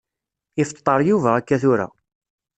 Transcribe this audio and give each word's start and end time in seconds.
Ifeṭṭer 0.61 0.99
Yuba 1.09 1.29
akka 1.37 1.55
tura. 1.61 1.87